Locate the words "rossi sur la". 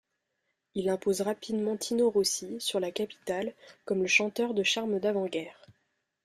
2.09-2.89